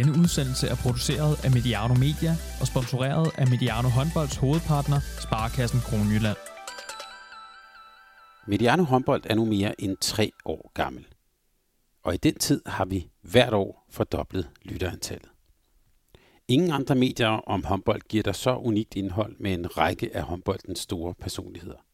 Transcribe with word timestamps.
Denne 0.00 0.18
udsendelse 0.18 0.68
er 0.68 0.74
produceret 0.74 1.44
af 1.44 1.50
Mediano 1.50 1.94
Media 1.94 2.36
og 2.60 2.66
sponsoreret 2.66 3.30
af 3.38 3.46
Mediano 3.48 3.88
Håndbolds 3.88 4.36
hovedpartner, 4.36 5.00
Sparkassen 5.20 5.80
Kronjylland. 5.80 6.36
Mediano 8.46 8.82
håndbold 8.82 9.22
er 9.24 9.34
nu 9.34 9.44
mere 9.44 9.80
end 9.80 9.96
tre 10.00 10.32
år 10.44 10.70
gammel. 10.74 11.06
Og 12.02 12.14
i 12.14 12.16
den 12.16 12.34
tid 12.34 12.62
har 12.66 12.84
vi 12.84 13.10
hvert 13.22 13.52
år 13.52 13.86
fordoblet 13.90 14.50
lytterantallet. 14.62 15.30
Ingen 16.48 16.70
andre 16.70 16.94
medier 16.94 17.28
om 17.28 17.64
håndbold 17.64 18.00
giver 18.08 18.22
dig 18.22 18.34
så 18.34 18.56
unikt 18.56 18.94
indhold 18.94 19.36
med 19.38 19.52
en 19.52 19.76
række 19.78 20.16
af 20.16 20.22
håndboldens 20.22 20.78
store 20.78 21.14
personligheder. 21.14 21.84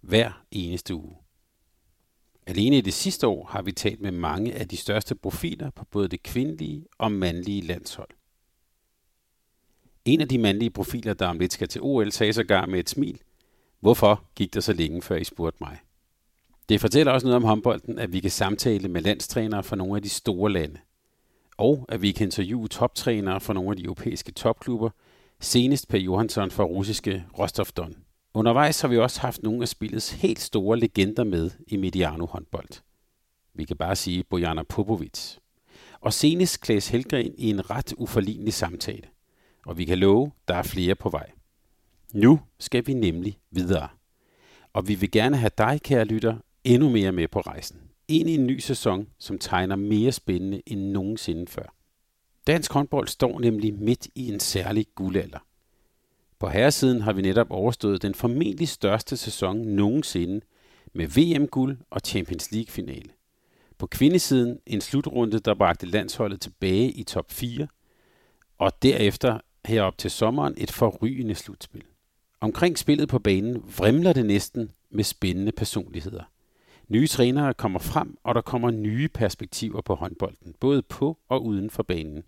Hver 0.00 0.44
eneste 0.50 0.94
uge. 0.94 1.21
Alene 2.46 2.78
i 2.78 2.80
det 2.80 2.94
sidste 2.94 3.26
år 3.26 3.46
har 3.46 3.62
vi 3.62 3.72
talt 3.72 4.00
med 4.00 4.10
mange 4.10 4.54
af 4.54 4.68
de 4.68 4.76
største 4.76 5.14
profiler 5.14 5.70
på 5.70 5.84
både 5.84 6.08
det 6.08 6.22
kvindelige 6.22 6.86
og 6.98 7.12
mandlige 7.12 7.60
landshold. 7.60 8.08
En 10.04 10.20
af 10.20 10.28
de 10.28 10.38
mandlige 10.38 10.70
profiler, 10.70 11.14
der 11.14 11.26
om 11.26 11.38
lidt 11.38 11.52
skal 11.52 11.68
til 11.68 11.80
OL, 11.82 12.12
sagde 12.12 12.32
sågar 12.32 12.66
med 12.66 12.78
et 12.78 12.90
smil, 12.90 13.20
hvorfor 13.80 14.24
gik 14.34 14.54
der 14.54 14.60
så 14.60 14.72
længe, 14.72 15.02
før 15.02 15.16
I 15.16 15.24
spurgte 15.24 15.58
mig? 15.60 15.78
Det 16.68 16.80
fortæller 16.80 17.12
også 17.12 17.26
noget 17.26 17.36
om 17.36 17.44
håndbolden, 17.44 17.98
at 17.98 18.12
vi 18.12 18.20
kan 18.20 18.30
samtale 18.30 18.88
med 18.88 19.02
landstrænere 19.02 19.62
fra 19.62 19.76
nogle 19.76 19.96
af 19.96 20.02
de 20.02 20.08
store 20.08 20.52
lande. 20.52 20.80
Og 21.56 21.86
at 21.88 22.02
vi 22.02 22.12
kan 22.12 22.26
interviewe 22.26 22.68
toptrænere 22.68 23.40
fra 23.40 23.52
nogle 23.52 23.70
af 23.70 23.76
de 23.76 23.84
europæiske 23.84 24.32
topklubber, 24.32 24.90
senest 25.40 25.88
Per 25.88 25.98
Johansson 25.98 26.50
fra 26.50 26.64
russiske 26.64 27.24
Rostov 27.38 27.66
Don. 27.66 28.01
Undervejs 28.34 28.80
har 28.80 28.88
vi 28.88 28.98
også 28.98 29.20
haft 29.20 29.42
nogle 29.42 29.62
af 29.62 29.68
spillets 29.68 30.10
helt 30.10 30.40
store 30.40 30.78
legender 30.78 31.24
med 31.24 31.50
i 31.66 31.76
Mediano 31.76 32.26
håndbold. 32.26 32.82
Vi 33.54 33.64
kan 33.64 33.76
bare 33.76 33.96
sige 33.96 34.24
Bojana 34.24 34.62
Popovic. 34.62 35.36
Og 36.00 36.12
senest 36.12 36.60
Klaas 36.60 36.88
Helgren 36.88 37.34
i 37.38 37.50
en 37.50 37.70
ret 37.70 37.94
uforlignelig 37.96 38.52
samtale. 38.52 39.08
Og 39.66 39.78
vi 39.78 39.84
kan 39.84 39.98
love, 39.98 40.32
der 40.48 40.54
er 40.54 40.62
flere 40.62 40.94
på 40.94 41.08
vej. 41.08 41.30
Nu 42.14 42.40
skal 42.58 42.86
vi 42.86 42.94
nemlig 42.94 43.38
videre. 43.50 43.88
Og 44.72 44.88
vi 44.88 44.94
vil 44.94 45.10
gerne 45.10 45.36
have 45.36 45.50
dig, 45.58 45.80
kære 45.82 46.04
lytter, 46.04 46.36
endnu 46.64 46.88
mere 46.88 47.12
med 47.12 47.28
på 47.28 47.40
rejsen. 47.40 47.80
Ind 48.08 48.30
i 48.30 48.34
en 48.34 48.46
ny 48.46 48.58
sæson, 48.58 49.08
som 49.18 49.38
tegner 49.38 49.76
mere 49.76 50.12
spændende 50.12 50.62
end 50.66 50.80
nogensinde 50.80 51.46
før. 51.46 51.74
Dansk 52.46 52.72
håndbold 52.72 53.08
står 53.08 53.40
nemlig 53.40 53.74
midt 53.74 54.08
i 54.14 54.32
en 54.32 54.40
særlig 54.40 54.86
guldalder. 54.94 55.38
På 56.42 56.48
herresiden 56.48 57.00
har 57.00 57.12
vi 57.12 57.22
netop 57.22 57.46
overstået 57.50 58.02
den 58.02 58.14
formentlig 58.14 58.68
største 58.68 59.16
sæson 59.16 59.56
nogensinde 59.58 60.40
med 60.92 61.06
VM-guld 61.06 61.78
og 61.90 62.00
Champions 62.04 62.52
League-finale. 62.52 63.10
På 63.78 63.86
kvindesiden 63.86 64.58
en 64.66 64.80
slutrunde, 64.80 65.38
der 65.38 65.54
bragte 65.54 65.86
landsholdet 65.86 66.40
tilbage 66.40 66.90
i 66.90 67.02
top 67.02 67.32
4, 67.32 67.66
og 68.58 68.82
derefter 68.82 69.38
herop 69.64 69.98
til 69.98 70.10
sommeren 70.10 70.54
et 70.56 70.70
forrygende 70.70 71.34
slutspil. 71.34 71.84
Omkring 72.40 72.78
spillet 72.78 73.08
på 73.08 73.18
banen 73.18 73.64
vrimler 73.78 74.12
det 74.12 74.26
næsten 74.26 74.70
med 74.90 75.04
spændende 75.04 75.52
personligheder. 75.52 76.22
Nye 76.88 77.06
trænere 77.06 77.54
kommer 77.54 77.78
frem, 77.78 78.16
og 78.24 78.34
der 78.34 78.40
kommer 78.40 78.70
nye 78.70 79.08
perspektiver 79.08 79.80
på 79.80 79.94
håndbolden, 79.94 80.54
både 80.60 80.82
på 80.82 81.18
og 81.28 81.44
uden 81.44 81.70
for 81.70 81.82
banen. 81.82 82.22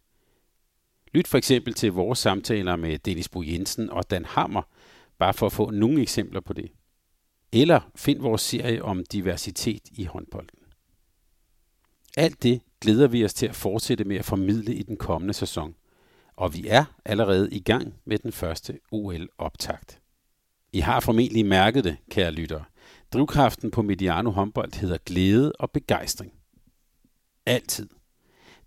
Lyt 1.15 1.29
for 1.29 1.39
eksempel 1.39 1.75
til 1.75 1.93
vores 1.93 2.19
samtaler 2.19 2.77
med 2.77 2.99
Dennis 2.99 3.29
Bo 3.29 3.43
Jensen 3.43 3.91
og 3.91 4.11
Dan 4.11 4.25
Hammer, 4.25 4.63
bare 5.19 5.35
for 5.35 5.47
at 5.47 5.53
få 5.53 5.71
nogle 5.71 6.03
eksempler 6.03 6.41
på 6.41 6.53
det. 6.53 6.73
Eller 7.53 7.81
find 7.97 8.21
vores 8.21 8.43
serie 8.43 8.83
om 8.83 9.05
diversitet 9.13 9.83
i 9.93 10.05
håndbolden. 10.05 10.59
Alt 12.17 12.43
det 12.43 12.61
glæder 12.81 13.09
vi 13.09 13.25
os 13.25 13.35
til 13.35 13.47
at 13.47 13.55
fortsætte 13.55 14.05
med 14.05 14.17
at 14.17 14.25
formidle 14.25 14.75
i 14.75 14.83
den 14.83 14.97
kommende 14.97 15.35
sæson. 15.35 15.75
Og 16.37 16.55
vi 16.55 16.67
er 16.69 16.85
allerede 17.05 17.49
i 17.53 17.61
gang 17.61 17.95
med 18.05 18.19
den 18.19 18.33
første 18.33 18.79
OL-optakt. 18.93 20.01
I 20.73 20.81
har 20.81 21.01
formentlig 21.01 21.47
mærket 21.47 21.85
det, 21.85 21.97
kære 22.11 22.31
lyttere. 22.31 22.65
Drivkraften 23.13 23.71
på 23.71 23.83
Mediano 23.83 24.31
håndbold 24.31 24.81
hedder 24.81 24.99
glæde 25.07 25.53
og 25.53 25.71
begejstring. 25.71 26.33
Altid. 27.47 27.89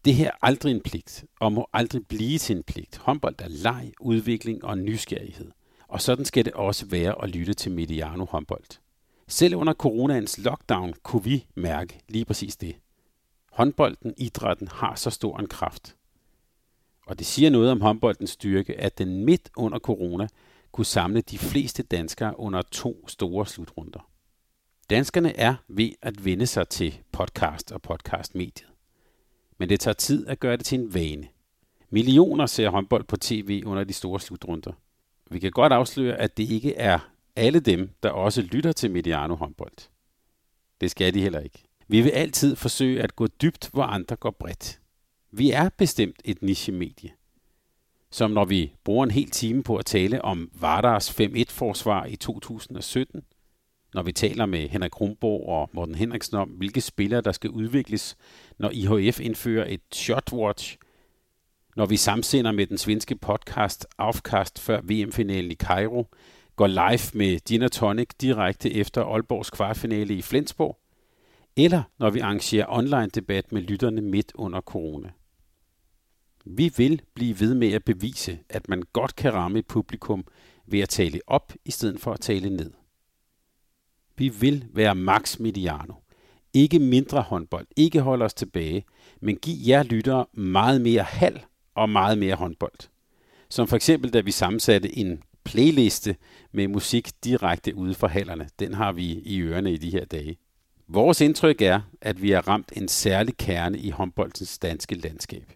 Det 0.07 0.16
her 0.16 0.28
er 0.28 0.38
aldrig 0.41 0.72
en 0.72 0.81
pligt, 0.81 1.25
og 1.40 1.53
må 1.53 1.68
aldrig 1.73 2.07
blive 2.07 2.38
til 2.38 2.56
en 2.56 2.63
pligt. 2.63 2.97
Håndbold 2.97 3.35
er 3.40 3.47
leg, 3.47 3.91
udvikling 4.00 4.63
og 4.63 4.78
nysgerrighed. 4.78 5.51
Og 5.88 6.01
sådan 6.01 6.25
skal 6.25 6.45
det 6.45 6.53
også 6.53 6.85
være 6.85 7.23
at 7.23 7.29
lytte 7.29 7.53
til 7.53 7.72
Mediano 7.72 8.25
håndbold. 8.25 8.79
Selv 9.28 9.56
under 9.56 9.73
coronaens 9.73 10.38
lockdown 10.38 10.94
kunne 11.03 11.23
vi 11.23 11.45
mærke 11.56 12.00
lige 12.09 12.25
præcis 12.25 12.56
det. 12.56 12.75
Håndbolden, 13.51 14.13
idrætten, 14.18 14.68
har 14.68 14.95
så 14.95 15.09
stor 15.09 15.40
en 15.40 15.47
kraft. 15.47 15.95
Og 17.07 17.19
det 17.19 17.28
siger 17.28 17.50
noget 17.50 17.72
om 17.72 17.81
håndboldens 17.81 18.29
styrke, 18.29 18.79
at 18.79 18.97
den 18.97 19.25
midt 19.25 19.50
under 19.57 19.79
corona 19.79 20.28
kunne 20.72 20.85
samle 20.85 21.22
de 21.22 21.38
fleste 21.38 21.84
danskere 21.84 22.39
under 22.39 22.62
to 22.62 23.07
store 23.07 23.45
slutrunder. 23.45 24.09
Danskerne 24.89 25.39
er 25.39 25.56
ved 25.68 25.91
at 26.01 26.25
vende 26.25 26.47
sig 26.47 26.69
til 26.69 27.00
podcast 27.12 27.72
og 27.72 27.81
podcastmediet. 27.81 28.76
Men 29.57 29.69
det 29.69 29.79
tager 29.79 29.95
tid 29.95 30.28
at 30.28 30.40
gøre 30.40 30.57
det 30.57 30.66
til 30.66 30.79
en 30.79 30.94
vane. 30.94 31.28
Millioner 31.90 32.45
ser 32.45 32.69
håndbold 32.69 33.03
på 33.03 33.18
tv 33.18 33.63
under 33.66 33.84
de 33.84 33.94
store 33.94 34.19
slutrunder. 34.19 34.72
Vi 35.31 35.40
kan 35.40 35.51
godt 35.51 35.73
afsløre, 35.73 36.16
at 36.16 36.38
det 36.38 36.50
ikke 36.50 36.75
er 36.75 37.00
alle 37.35 37.59
dem, 37.59 37.90
der 38.03 38.09
også 38.09 38.41
lytter 38.41 38.72
til 38.72 38.91
Mediano 38.91 39.35
håndbold. 39.35 39.90
Det 40.81 40.91
skal 40.91 41.13
de 41.13 41.22
heller 41.22 41.40
ikke. 41.40 41.63
Vi 41.88 42.01
vil 42.01 42.09
altid 42.09 42.56
forsøge 42.56 43.01
at 43.01 43.16
gå 43.16 43.28
dybt, 43.28 43.69
hvor 43.73 43.84
andre 43.84 44.16
går 44.16 44.31
bredt. 44.31 44.79
Vi 45.31 45.51
er 45.51 45.69
bestemt 45.78 46.22
et 46.25 46.41
niche-medie. 46.41 47.12
Som 48.12 48.31
når 48.31 48.45
vi 48.45 48.74
bruger 48.84 49.03
en 49.03 49.12
hel 49.12 49.29
time 49.29 49.63
på 49.63 49.75
at 49.75 49.85
tale 49.85 50.22
om 50.22 50.51
Vardars 50.53 51.09
5-1-forsvar 51.09 52.06
i 52.06 52.16
2017, 52.16 53.22
når 53.94 54.03
vi 54.03 54.12
taler 54.12 54.46
med 54.46 54.70
Henrik 54.70 54.92
Kronborg 54.92 55.50
og 55.50 55.70
Morten 55.74 55.96
Henriksen 55.96 56.38
om, 56.38 56.50
hvilke 56.50 56.81
spillere 56.81 57.22
der 57.22 57.31
skal 57.31 57.50
udvikles, 57.50 58.18
når 58.59 58.70
IHF 58.70 59.20
indfører 59.20 59.66
et 59.68 59.81
shotwatch, 59.94 60.78
når 61.75 61.86
vi 61.86 61.98
samsender 61.98 62.52
med 62.52 62.68
den 62.68 62.78
svenske 62.78 63.16
podcast 63.16 63.88
Aufkast 63.98 64.59
før 64.59 64.81
VM-finalen 64.81 65.52
i 65.52 65.56
Cairo, 65.56 66.08
går 66.56 66.68
live 66.68 67.18
med 67.20 67.40
Gin 67.40 67.70
Tonic 67.70 68.09
direkte 68.22 68.74
efter 68.74 69.03
Aalborgs 69.03 69.50
kvartfinale 69.50 70.14
i 70.14 70.22
Flensborg, 70.22 70.80
eller 71.58 71.84
når 72.00 72.09
vi 72.09 72.19
arrangerer 72.19 72.66
online 72.69 73.09
debat 73.09 73.52
med 73.52 73.62
lytterne 73.62 74.02
midt 74.02 74.31
under 74.36 74.62
corona. 74.62 75.09
Vi 76.46 76.72
vil 76.78 77.02
blive 77.14 77.40
ved 77.40 77.54
med 77.56 77.72
at 77.72 77.84
bevise, 77.84 78.40
at 78.50 78.69
man 78.69 78.84
godt 78.94 79.16
kan 79.16 79.34
ramme 79.34 79.59
et 79.59 79.68
publikum 79.68 80.25
ved 80.66 80.80
at 80.80 80.90
tale 80.90 81.19
op 81.28 81.54
i 81.66 81.72
stedet 81.72 82.00
for 82.00 82.14
at 82.14 82.19
tale 82.19 82.50
ned. 82.50 82.72
Vi 84.17 84.29
vil 84.29 84.66
være 84.73 84.95
max 84.95 85.39
mediano. 85.39 85.94
Ikke 86.53 86.79
mindre 86.79 87.22
håndbold, 87.22 87.67
ikke 87.75 88.01
holde 88.01 88.25
os 88.25 88.33
tilbage, 88.33 88.85
men 89.22 89.35
giv 89.35 89.55
jer 89.67 89.83
lyttere 89.83 90.25
meget 90.33 90.81
mere 90.81 91.03
halv 91.03 91.39
og 91.75 91.89
meget 91.89 92.17
mere 92.17 92.35
håndbold. 92.35 92.89
Som 93.50 93.67
for 93.67 93.75
eksempel, 93.75 94.13
da 94.13 94.19
vi 94.19 94.31
sammensatte 94.31 94.97
en 94.97 95.23
playliste 95.44 96.16
med 96.51 96.67
musik 96.67 97.09
direkte 97.23 97.75
ude 97.75 97.94
fra 97.94 98.07
hallerne. 98.07 98.50
Den 98.59 98.73
har 98.73 98.91
vi 98.91 99.03
i 99.06 99.41
ørerne 99.41 99.73
i 99.73 99.77
de 99.77 99.91
her 99.91 100.06
dage. 100.06 100.38
Vores 100.88 101.22
indtryk 101.22 101.61
er, 101.61 101.81
at 102.01 102.22
vi 102.22 102.31
har 102.31 102.47
ramt 102.47 102.73
en 102.75 102.88
særlig 102.88 103.38
kerne 103.38 103.79
i 103.79 103.89
håndboldens 103.89 104.59
danske 104.59 104.95
landskab. 104.95 105.53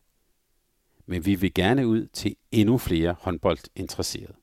Men 1.05 1.25
vi 1.25 1.35
vil 1.35 1.53
gerne 1.53 1.88
ud 1.88 2.07
til 2.13 2.35
endnu 2.51 2.77
flere 2.77 3.16
håndboldinteresserede. 3.19 4.41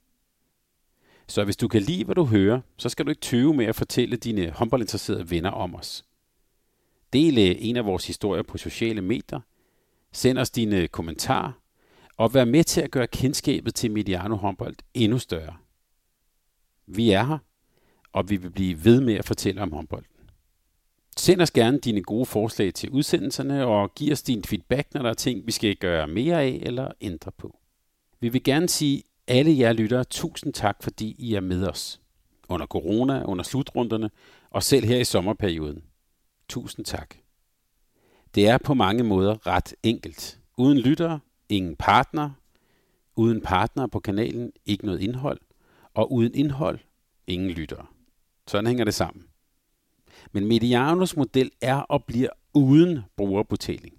Så 1.29 1.45
hvis 1.45 1.57
du 1.57 1.69
kan 1.69 1.83
lide, 1.83 2.05
hvad 2.05 2.15
du 2.15 2.25
hører, 2.25 2.61
så 2.77 2.89
skal 2.89 3.05
du 3.05 3.11
ikke 3.11 3.21
tøve 3.21 3.55
med 3.55 3.67
at 3.67 3.77
fortælle 3.77 4.17
dine 4.17 4.51
håndboldinteresserede 4.51 5.31
venner 5.31 5.51
om 5.51 5.75
os. 5.75 6.05
Del 7.13 7.39
øh, 7.39 7.57
en 7.59 7.77
af 7.77 7.85
vores 7.85 8.07
historier 8.07 8.43
på 8.43 8.59
sociale 8.59 9.01
medier. 9.01 9.41
Send 10.13 10.39
os 10.39 10.51
dine 10.51 10.89
kommentarer. 10.89 11.53
Og 12.17 12.35
vær 12.35 12.45
med 12.45 12.65
til 12.65 12.81
at 12.81 12.91
gøre 12.91 13.07
kendskabet 13.07 13.75
til 13.75 13.91
Mediano 13.91 14.37
håndbold 14.37 14.77
endnu 14.95 15.19
større. 15.19 15.57
Vi 16.87 17.11
er 17.11 17.25
her, 17.25 17.39
og 18.13 18.31
vi 18.31 18.37
vil 18.37 18.51
blive 18.51 18.85
ved 18.85 19.01
med 19.01 19.15
at 19.15 19.25
fortælle 19.25 19.63
om 19.63 19.73
håndbolden. 19.73 20.13
Send 21.17 21.41
os 21.41 21.51
gerne 21.51 21.79
dine 21.79 22.03
gode 22.03 22.27
forslag 22.27 22.75
til 22.75 22.91
udsendelserne, 22.91 23.67
og 23.67 23.95
giv 23.95 24.13
os 24.13 24.23
din 24.23 24.45
feedback, 24.45 24.95
når 24.95 25.03
der 25.03 25.11
er 25.11 25.15
ting, 25.15 25.47
vi 25.47 25.53
skal 25.53 25.77
gøre 25.77 26.07
mere 26.07 26.43
af 26.43 26.61
eller 26.63 26.93
ændre 27.01 27.33
på. 27.33 27.59
Vi 28.21 28.29
vil 28.29 28.43
gerne 28.43 28.69
sige 28.69 29.03
alle 29.29 29.59
jer 29.59 29.73
lyttere, 29.73 30.05
tusind 30.05 30.53
tak, 30.53 30.83
fordi 30.83 31.17
I 31.19 31.35
er 31.35 31.41
med 31.41 31.69
os. 31.69 32.01
Under 32.49 32.67
corona, 32.67 33.25
under 33.25 33.45
slutrunderne 33.45 34.11
og 34.51 34.63
selv 34.63 34.87
her 34.87 34.99
i 34.99 35.05
sommerperioden. 35.05 35.83
Tusind 36.49 36.85
tak. 36.85 37.15
Det 38.35 38.49
er 38.49 38.59
på 38.59 38.75
mange 38.75 39.03
måder 39.03 39.47
ret 39.47 39.75
enkelt. 39.83 40.41
Uden 40.57 40.79
lyttere, 40.79 41.21
ingen 41.49 41.77
partner. 41.77 42.31
Uden 43.17 43.41
partner 43.41 43.87
på 43.87 44.01
kanalen, 44.01 44.53
ikke 44.67 44.87
noget 44.87 45.01
indhold. 45.01 45.41
Og 45.95 46.13
uden 46.13 46.35
indhold, 46.35 46.79
ingen 47.27 47.51
lyttere. 47.51 47.87
Sådan 48.47 48.67
hænger 48.67 48.85
det 48.85 48.95
sammen. 48.95 49.25
Men 50.33 50.47
Medianos 50.47 51.17
model 51.17 51.51
er 51.61 51.77
og 51.77 52.05
bliver 52.05 52.31
uden 52.55 53.01
brugerbetaling 53.17 53.95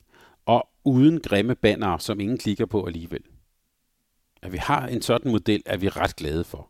og 0.45 0.69
uden 0.83 1.19
grimme 1.19 1.55
banner, 1.55 1.97
som 1.97 2.19
ingen 2.19 2.37
klikker 2.37 2.65
på 2.65 2.85
alligevel. 2.85 3.21
At 4.41 4.51
vi 4.51 4.57
har 4.57 4.87
en 4.87 5.01
sådan 5.01 5.31
model, 5.31 5.63
er 5.65 5.77
vi 5.77 5.89
ret 5.89 6.15
glade 6.15 6.43
for. 6.43 6.69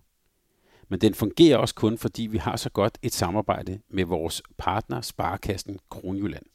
Men 0.90 1.02
den 1.02 1.14
fungerer 1.14 1.58
også 1.58 1.76
kun, 1.76 1.98
fordi 1.98 2.28
vi 2.28 2.38
har 2.38 2.56
så 2.56 2.70
godt 2.70 2.98
et 3.02 3.14
samarbejde 3.14 3.80
med 3.90 4.06
vores 4.06 4.42
partner, 4.58 5.02
Sparkassen 5.02 5.80
Kronjylland. 5.90 6.46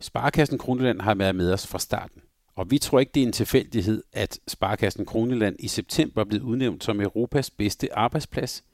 Sparkassen 0.00 0.58
Kronjylland 0.58 1.00
har 1.00 1.14
været 1.14 1.34
med 1.34 1.52
os 1.52 1.66
fra 1.66 1.78
starten. 1.78 2.22
Og 2.54 2.70
vi 2.70 2.78
tror 2.78 3.00
ikke, 3.00 3.12
det 3.14 3.22
er 3.22 3.26
en 3.26 3.32
tilfældighed, 3.32 4.02
at 4.12 4.40
Sparkassen 4.48 5.06
Kronjylland 5.06 5.56
i 5.58 5.68
september 5.68 6.24
blev 6.24 6.42
udnævnt 6.42 6.84
som 6.84 7.00
Europas 7.00 7.50
bedste 7.50 7.94
arbejdsplads 7.94 8.64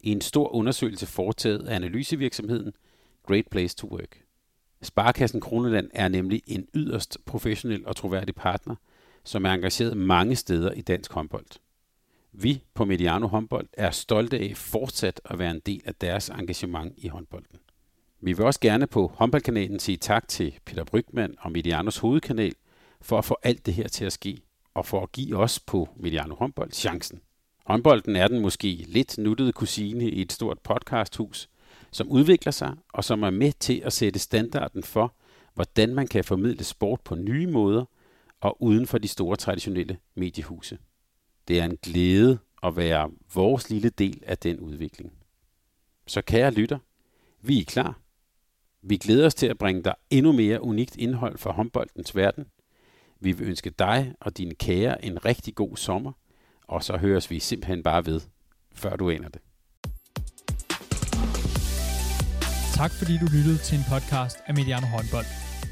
i 0.00 0.12
en 0.12 0.20
stor 0.20 0.54
undersøgelse 0.54 1.06
foretaget 1.06 1.68
af 1.68 1.74
analysevirksomheden 1.74 2.72
Great 3.26 3.48
Place 3.50 3.76
to 3.76 3.86
Work. 3.86 4.22
Sparkassen 4.82 5.40
Kronjylland 5.40 5.90
er 5.94 6.08
nemlig 6.08 6.42
en 6.46 6.66
yderst 6.74 7.18
professionel 7.26 7.86
og 7.86 7.96
troværdig 7.96 8.34
partner, 8.34 8.74
som 9.24 9.44
er 9.44 9.52
engageret 9.52 9.96
mange 9.96 10.36
steder 10.36 10.72
i 10.72 10.80
dansk 10.80 11.12
håndbold. 11.12 11.46
Vi 12.32 12.62
på 12.74 12.84
Mediano 12.84 13.26
Håndbold 13.26 13.68
er 13.72 13.90
stolte 13.90 14.38
af 14.38 14.52
fortsat 14.56 15.20
at 15.24 15.38
være 15.38 15.50
en 15.50 15.60
del 15.66 15.82
af 15.84 15.94
deres 15.94 16.28
engagement 16.28 16.94
i 16.96 17.08
håndbolden. 17.08 17.58
Vi 18.20 18.32
vil 18.32 18.46
også 18.46 18.60
gerne 18.60 18.86
på 18.86 19.12
håndboldkanalen 19.14 19.78
sige 19.78 19.96
tak 19.96 20.28
til 20.28 20.58
Peter 20.64 20.84
Brygman 20.84 21.34
og 21.38 21.52
Medianos 21.52 21.98
hovedkanal 21.98 22.54
for 23.00 23.18
at 23.18 23.24
få 23.24 23.36
alt 23.42 23.66
det 23.66 23.74
her 23.74 23.88
til 23.88 24.04
at 24.04 24.12
ske, 24.12 24.42
og 24.74 24.86
for 24.86 25.02
at 25.02 25.12
give 25.12 25.36
os 25.36 25.60
på 25.60 25.88
Mediano 25.96 26.34
Håndbold 26.34 26.72
chancen. 26.72 27.20
Håndbolden 27.66 28.16
er 28.16 28.28
den 28.28 28.40
måske 28.40 28.84
lidt 28.88 29.18
nuttede 29.18 29.52
kusine 29.52 30.04
i 30.04 30.22
et 30.22 30.32
stort 30.32 30.58
podcasthus, 30.58 31.48
som 31.90 32.08
udvikler 32.08 32.52
sig 32.52 32.76
og 32.92 33.04
som 33.04 33.22
er 33.22 33.30
med 33.30 33.52
til 33.52 33.82
at 33.84 33.92
sætte 33.92 34.18
standarden 34.18 34.82
for, 34.82 35.14
hvordan 35.54 35.94
man 35.94 36.06
kan 36.06 36.24
formidle 36.24 36.64
sport 36.64 37.00
på 37.00 37.14
nye 37.14 37.46
måder 37.46 37.84
og 38.40 38.62
uden 38.62 38.86
for 38.86 38.98
de 38.98 39.08
store 39.08 39.36
traditionelle 39.36 39.98
mediehuse. 40.14 40.78
Det 41.48 41.60
er 41.60 41.64
en 41.64 41.78
glæde 41.82 42.38
at 42.62 42.76
være 42.76 43.10
vores 43.34 43.70
lille 43.70 43.90
del 43.90 44.22
af 44.26 44.38
den 44.38 44.60
udvikling. 44.60 45.12
Så 46.06 46.22
kære 46.22 46.50
lytter, 46.50 46.78
vi 47.42 47.60
er 47.60 47.64
klar. 47.64 48.00
Vi 48.82 48.96
glæder 48.96 49.26
os 49.26 49.34
til 49.34 49.46
at 49.46 49.58
bringe 49.58 49.82
dig 49.82 49.94
endnu 50.10 50.32
mere 50.32 50.62
unikt 50.62 50.96
indhold 50.96 51.38
fra 51.38 51.52
håndboldens 51.52 52.16
verden. 52.16 52.46
Vi 53.20 53.32
vil 53.32 53.46
ønske 53.46 53.70
dig 53.70 54.14
og 54.20 54.38
dine 54.38 54.54
kære 54.54 55.04
en 55.04 55.24
rigtig 55.24 55.54
god 55.54 55.76
sommer, 55.76 56.12
og 56.62 56.84
så 56.84 56.96
høres 56.96 57.30
vi 57.30 57.38
simpelthen 57.38 57.82
bare 57.82 58.06
ved, 58.06 58.20
før 58.74 58.96
du 58.96 59.10
aner 59.10 59.28
det. 59.28 59.40
Tak 62.74 62.90
fordi 62.90 63.18
du 63.18 63.26
lyttede 63.36 63.58
til 63.58 63.78
en 63.78 63.84
podcast 63.88 64.36
af 64.46 64.54
Mediano 64.54 64.86
Håndbold. 64.86 65.49